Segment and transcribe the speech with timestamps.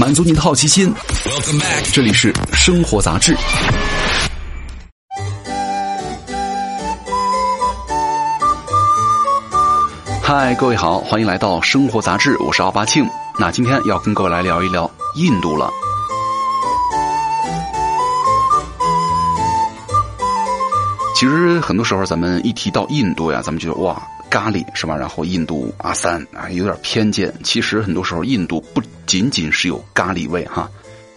[0.00, 0.90] 满足你的好奇心。
[1.92, 3.36] 这里是生活杂志。
[10.22, 13.06] 嗨，各位好，欢迎来到生活杂志，我是奥巴庆。
[13.38, 15.70] 那今天要跟各位来聊一聊印度了。
[21.14, 24.96] 其实很多时候，咱们一提到印度呀，咱们觉得哇，咖喱是吧？
[24.96, 27.34] 然后印度阿三啊，有点偏见。
[27.42, 30.70] 其实很多时候，印度不仅仅是有咖喱味哈。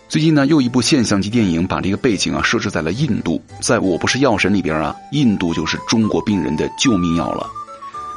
[0.09, 3.41] 最近呢，又一部现象级电影把这个背景啊设置在了印度。
[3.61, 7.49] 在我不是药神里边啊，印度就是中国病人的救命药了。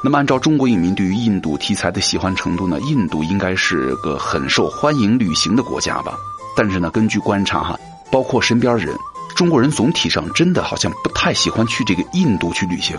[0.02, 6.16] 那么，按照中国影迷对于印度题材的喜欢程度呢，印度应该是个很受欢迎旅行的国家吧？
[6.56, 7.78] 但是呢，根据观察哈，
[8.10, 8.96] 包括身边人，
[9.34, 12.96] 中国人总体上真的好像不太喜欢去这个印度去旅行。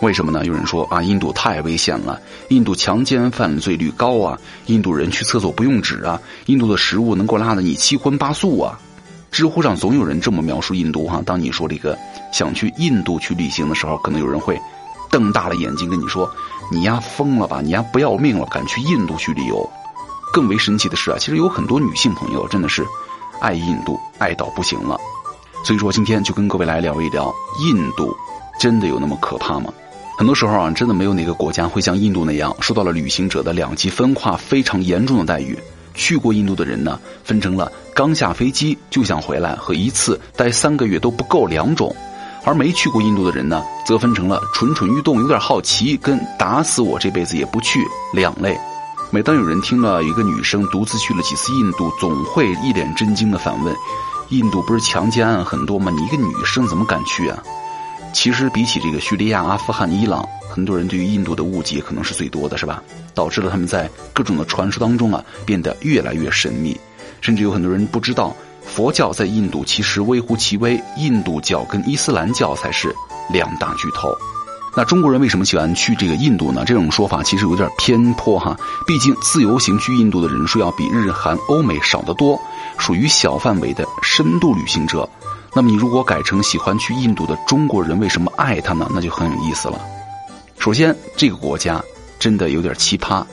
[0.00, 0.44] 为什么呢？
[0.46, 8.78] 有人说啊，印度太危险了，印度强奸犯罪率高啊，印度人去厕所不用纸啊，印度的食物能够拉得你七荤八素啊。
[9.30, 11.22] 知乎上总有人这么描述印度哈。
[11.24, 11.96] 当你说这个
[12.32, 14.58] 想去印度去旅行的时候，可能有人会。
[15.10, 16.30] 瞪大了眼睛跟你说
[16.70, 17.60] ：“你丫疯了吧？
[17.60, 18.46] 你丫不要命了？
[18.46, 19.68] 敢去印度去旅游？”
[20.32, 22.86] 更为神奇的是啊，其实有很多女性朋友真的是
[23.40, 24.96] 爱印度爱到不行了。
[25.64, 28.16] 所以说今天就跟各位来聊一聊印度，
[28.60, 29.72] 真的有那么可怕吗？
[30.20, 35.58] 很多时候啊，真的没有哪个国家会像印度那样受到了旅行者的两极分化非常严重的待遇。
[35.94, 41.96] 去过印度的人呢，分成了刚下飞机就想回来和一次待三个月都不够两种。
[42.44, 47.80] 而没去过印度的人呢，则分成了蠢蠢欲动、有点好奇，跟打死我这辈子也不去
[48.12, 48.54] 两类。
[49.10, 53.74] 每当有人听了一个女生独自去了几次印度，总会一脸震惊的反问
[54.28, 55.90] ：“印度不是强奸案很多吗？
[55.96, 57.42] 你一个女生怎么敢去啊？”
[58.12, 62.82] 其实比起这个叙利亚、阿富汗、伊朗，很多人对于印度的误解可能是最多的，是吧？
[63.14, 66.78] 导致了他们在各种的传说当中啊，变得越来越神秘，
[67.20, 68.34] 甚至有很多人不知道。
[68.62, 72.94] 佛教在印度其实微乎其微，印度教跟伊斯兰教才是
[73.32, 74.14] 两大巨头。
[74.76, 76.62] 那中国人为什么喜欢去这个印度呢？
[76.64, 78.56] 这种说法其实有点偏颇哈。
[78.86, 82.38] 毕竟自由行去印度的人数要比日韩欧美少得多，
[82.78, 85.08] 属于小范围的深度旅行者。
[85.54, 88.88] 那么你如果改成喜欢去印度的中国人为什么爱它呢？
[88.94, 89.80] 那就很有意思了。
[90.58, 91.82] 首先，这个国家
[92.18, 93.24] 真的有点奇葩。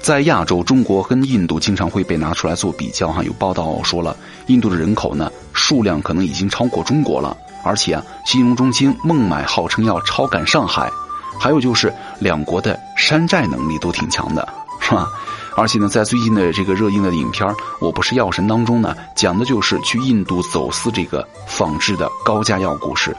[0.00, 3.22] 在亚洲，中国跟印度经常会被拿出来做比较哈。
[3.22, 4.16] 有报道说了，
[4.46, 10.90] 印度的人口呢数量可能已经超过中国了，而且啊，金融中心孟买号称要超赶上海。
[11.38, 14.48] 还有就是两国的山寨能力都挺强的，
[14.90, 15.08] 是吧？
[15.56, 17.48] 而且呢，在最近的这个热映的影片
[17.80, 23.16] 《我不是药神》当中呢，讲的就是去印度走私这个仿制的高价药故事。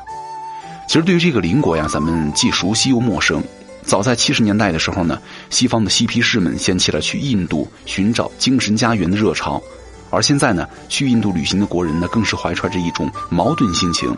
[0.87, 3.41] 其实对于这个邻国呀，咱们既熟悉又陌生。
[3.83, 5.17] 早在七十年代的时候呢，
[5.49, 9.61] 西方的嬉皮士们掀起了去印度寻找精神家园的热潮，
[10.09, 14.15] 而现在呢，去印度旅行的国人呢，更是怀揣着一种矛盾心情。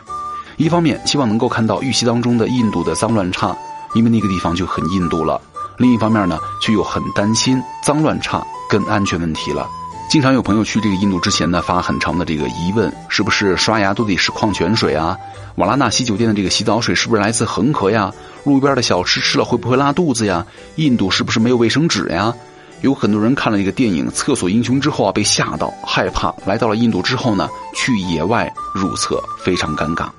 [0.58, 3.56] 一方面希望能够看到预期当中的印度的脏乱差，
[3.94, 5.40] 因为那个地方就很印度了；
[5.78, 9.68] 另一方面呢，却又很担心脏乱差跟安全问题了。
[10.10, 15.18] 经常有朋友去这个印度之前呢，发很长的这个疑问：是不是刷牙都得是矿泉水啊？
[15.56, 18.12] 瓦拉纳西酒店的这个洗澡水是不是来自恒河呀？
[18.44, 20.46] 路边的小吃吃了会不会拉肚子呀？
[20.76, 22.34] 印度是不是没有卫生纸呀？
[22.82, 30.10] 有很多人看了这个电影《厕所英雄》之后啊，被吓到害怕，来到了印度之后呢，去野外入厕非常尴尬。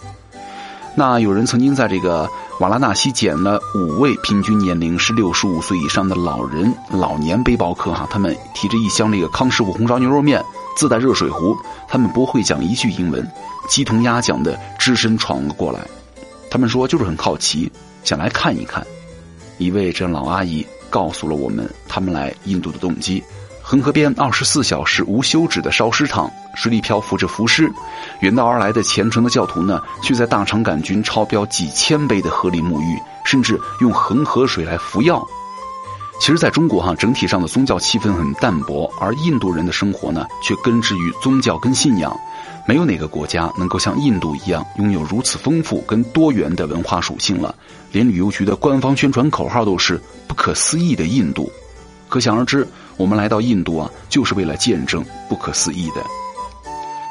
[0.97, 10.41] 那有人曾经在这个瓦拉纳西捡了五位平均年龄是六十五岁以上的老人老年背包客哈，他们提着一箱这个康师傅红烧牛肉面，
[10.77, 11.57] 自带热水壶，
[11.89, 13.29] 他们不会讲一句英文，
[13.69, 15.81] 鸡同鸭讲的只身闯了过来。
[16.49, 17.71] 他们说就是很好奇，
[18.05, 18.87] 想来看一看。
[19.59, 23.21] 一位这老阿姨告诉了我们他们来印度的动机。
[23.67, 27.73] 恒河边二十四小时无休止的烧尸场，水里漂浮着浮尸，
[28.21, 35.27] 远道而来的虔诚的教徒呢，却在大肠杆菌超标几千倍的河里沐浴，甚至用恒河水来服药。
[36.21, 42.15] 其实，在中国哈，整体上的宗教气氛很淡薄，而印度人的生活呢，却根植于宗教跟信仰。
[42.69, 47.55] 没有哪个国家能够像印度一样拥有如此丰富跟多元的文化属性了。
[47.93, 49.99] 连旅游局的官方宣传口号都是
[50.29, 51.51] “不可思议的印度”，
[52.15, 52.65] 可想而知。
[52.97, 55.97] 我们来到印度啊，就是为了见证不可思议的。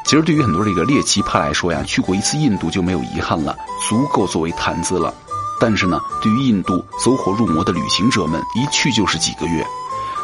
[0.06, 3.54] 其实，对于很多这个猎奇派来说呀，去过一次印度就没有遗憾了，
[3.90, 5.14] 足够作为谈资了。
[5.60, 9.66] 但是呢，对于印度走火入魔的旅行者们，一去就是几个月。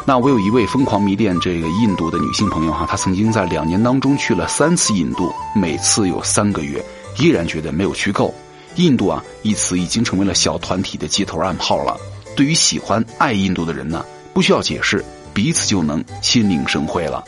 [0.06, 6.82] 那我有一位疯狂迷恋这个印度的女性朋友哈，她曾经在两年当中去了三次印度，每次有三个月，
[7.18, 8.34] 依然觉得没有去够。
[8.76, 11.98] 印度啊一词已经成为了小团体的街头暗号了。
[12.34, 14.02] 对于喜欢爱印度的人呢，
[14.40, 15.04] 不需要解释。
[15.34, 17.22] 彼此就能心领神会了。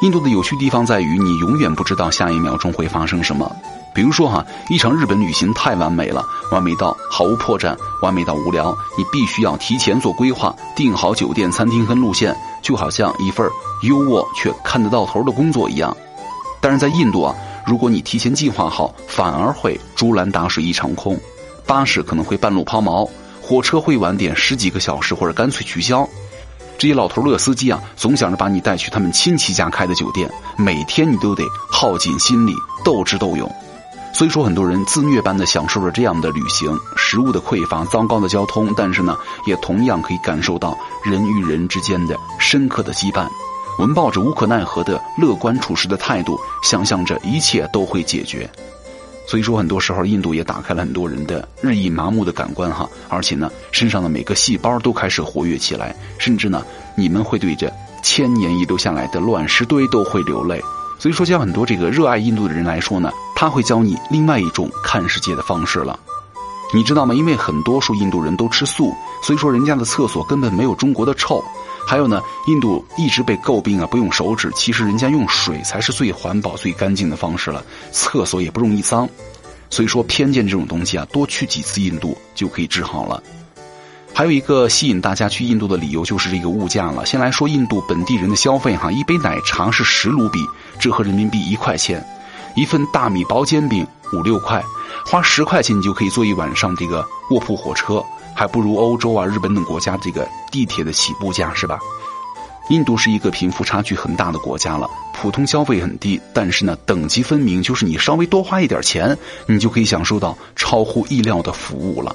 [0.00, 3.54] 印度的有趣地方在于，你永远不知道下一秒钟会发生什么。
[3.94, 13.46] 比如说哈，一场日本旅行太完美了，完美到毫无破绽，完美到无聊，你必须要提前做规划，订好酒店、餐厅和路线，就好像一份
[13.82, 15.94] 优渥却看得到头的工作一样。
[16.62, 17.34] 但是在印度啊，
[17.66, 21.14] 如果你提前计划好，反而会竹篮打水一场空，
[21.66, 23.06] 巴士可能会半路抛锚，
[23.48, 26.04] 火车会晚点十几个小时，或者干脆取消。
[26.76, 30.28] 这些老头乐司机啊，总想着把你带去他们亲戚家开的酒店，
[30.58, 32.52] 每天你都得耗尽心力，
[32.84, 33.48] 斗智斗勇。
[34.12, 39.16] 所以说，很多人自虐般的享受着这样的旅行，食物的匮乏，糟糕的交通，但是呢，
[39.46, 43.28] 也同样可以感受到人与人之间的深刻的羁绊。
[43.78, 48.50] 我们抱着无可奈何的乐观处事的态度，想象着一切都会解决。
[49.26, 56.64] 所以说，很多时候印度也打开了很多人的日益麻木的感官哈，而且呢，身上的每个细胞都开始活跃起来，甚至呢，
[56.96, 57.72] 你们会对着
[58.04, 60.62] 千年遗留下来的乱石堆都会流泪。
[60.98, 65.98] 所以说，像很多这个热爱印度的人来说呢，他会教你另外一种看世界的方式了。
[66.74, 67.14] 你知道吗？
[67.14, 68.92] 因为很多数印度人都吃素，
[69.22, 71.42] 所以说人家的厕所根本没有中国的臭。
[71.86, 77.64] 还有呢，印度一直被诟病啊，不用手指，其实人家用水才是最环保、最干净的方式了。
[77.92, 79.08] 厕所也不容易脏。
[79.70, 83.22] 所以说，偏见这种东西啊，多去几次印度就可以治好了。
[84.12, 87.04] 还有一个吸引大家去印度的理由就是这个物价了。
[87.04, 90.40] 先来说印度本地人的消费哈，一杯奶茶是十卢比，
[90.80, 92.00] 折合人民币一块钱；
[92.56, 94.62] 一份大米薄煎饼五六块，
[95.04, 98.04] 花十块钱你就可以坐一晚上这个卧铺火车，
[98.34, 101.78] 还不如欧洲啊、日本等国家这个地铁的起步价是吧？
[102.70, 109.16] 印度是一个贫富差距很大的国家了，普通消费很低，但是呢，等级分明，就是你稍微多花一点钱，
[109.46, 112.12] 你就可以享受到超乎意料的服务了。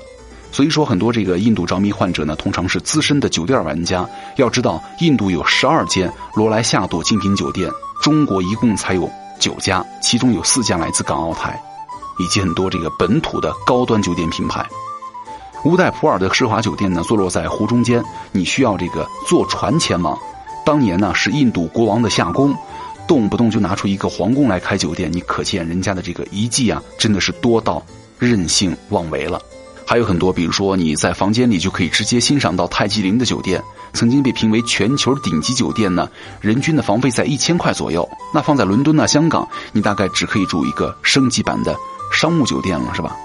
[0.51, 4.05] 所以说，很多这个印度着迷患者呢，通常是资深的酒店玩家。
[4.35, 7.71] 要知道，印度有十二间罗莱夏朵精品酒店，
[8.01, 9.09] 中国一共才有
[9.39, 11.57] 九家，其中有四家来自港澳台，
[12.19, 14.65] 以及很多这个本土的高端酒店品牌。
[15.63, 20.17] 乌代普尔的奢华酒店呢，坐落在湖中间，你需要这个坐船前往。
[20.65, 22.55] 当年呢，是印度国王的夏宫，
[23.07, 27.83] 动不动就拿出一个皇宫来开酒店，你可见人家的这个遗迹啊，真的是多到
[28.17, 29.41] 任性妄为了。
[29.85, 33.61] 还有很多，比如说你在房间里就可以直接欣赏到泰姬陵的酒店，
[33.93, 36.09] 曾经被评为全球顶级酒店呢。
[36.39, 38.07] 人均的房费在一千块左右。
[38.33, 41.75] 那放在伦敦呢、香港，你大概只可以住一个升级版的
[42.11, 43.15] 商务酒店了，是吧？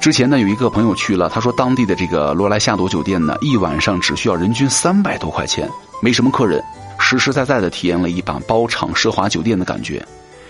[0.00, 5.68] 之前呢，有一个朋友去了，他说当地的这个罗莱夏朵酒店呢，一晚上只需要人均三百多块钱，
[6.02, 6.62] 没什么客人，
[6.98, 10.06] 实实在在的体验了一把包场奢华酒店的感觉。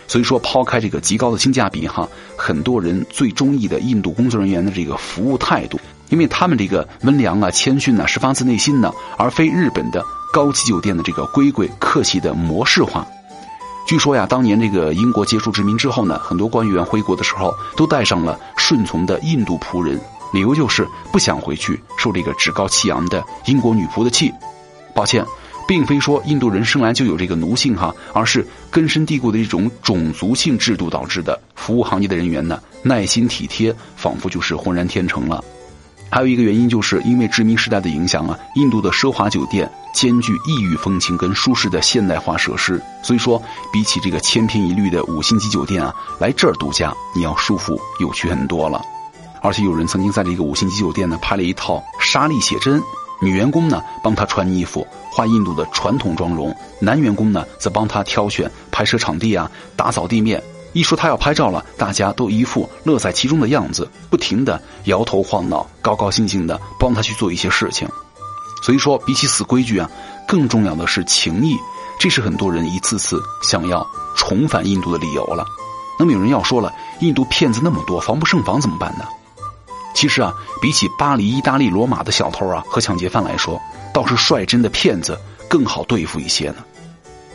[0.07, 5.79] 所以说，抛开这个极高的性价比哈，很多人最中意的印度工作人员的这个服务态度，
[6.11, 13.07] 因为他们这个温良啊、谦逊呢，是发自内心的，而非日本的高级酒店的这个规规客气的模式化。
[13.87, 20.01] 据说呀，当年这个英国结束殖民之后呢，很多官员回国的时候都带上了顺从的印度仆人，
[20.33, 24.33] 理由就是不想回去受这个趾高气扬的英国女仆的气。
[24.95, 25.25] 抱歉。
[25.67, 31.41] 并非说印度人生来就有这个奴性哈，而是根深蒂固的一种种族性制度导致的。
[31.55, 35.43] 服务行业的人员呢，耐心体贴，仿佛就是浑然天成了。
[36.15, 48.81] 还有一个原因，就是因为殖民时代的影响啊，印度的奢华酒店兼具异域风情跟舒适的现代化设施，所以说比起这个千篇一律的五星级酒店啊，来这儿度假你要舒服有趣很多了。
[49.43, 52.81] 而且有人曾经在这个五星级酒店呢拍了一套沙丽写真。
[53.21, 60.41] 女员工呢，帮他穿衣服、画印度的传统妆容；男员工呢，则帮他挑选拍摄场地啊，打扫地面。
[60.75, 67.89] 一说他要拍照了，大家都一副乐在其中的样子，不停的摇头晃脑，高高兴兴的帮他去做一些事情。
[68.63, 69.89] 所以说，比起死规矩啊，
[70.27, 71.57] 更重要的是情谊，
[71.99, 75.47] 这是很多人一次次想要重返印度的理由了。
[75.99, 79.05] 那么有人要说了，印度骗子那么多，防不胜防怎么办呢？
[79.95, 83.63] 其实啊，比起巴黎、意大利、罗马的小偷啊和抢劫犯来说，
[83.93, 85.17] 倒是率真的骗子
[85.49, 86.57] 更好对付一些呢。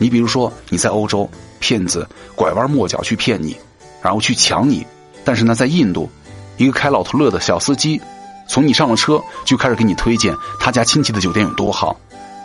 [0.00, 3.54] 你比如说，你在欧洲，骗子拐弯抹角去骗你，
[4.00, 4.82] 然后去抢你；
[5.26, 6.08] 但是呢，在印度，
[6.56, 8.00] 一个开老头乐的小司机，
[8.48, 11.94] 从你上了车就开始给你推荐他家亲戚的酒店有多好，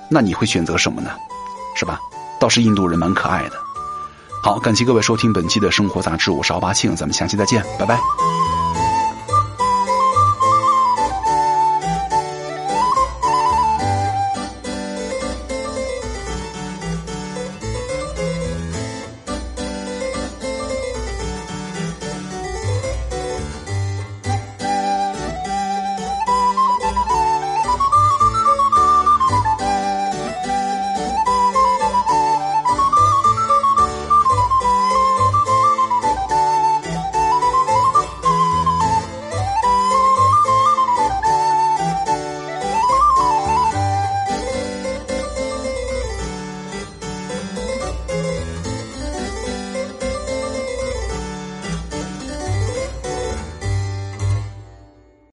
[0.09, 1.11] 那你会选择什么呢？
[1.77, 1.97] 是吧？
[2.41, 3.53] 倒是印度人蛮可爱的。
[4.43, 7.97] 好，感谢各位收听本期的生活杂志，我是奥巴庆，咱们下期再见，拜拜。